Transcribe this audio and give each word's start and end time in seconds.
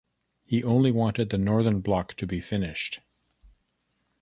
He 0.47 0.63
only 0.63 0.89
wanted 0.89 1.29
the 1.29 1.37
northern 1.37 1.79
block 1.79 2.15
to 2.15 2.25
be 2.25 2.41
finished. 2.41 3.01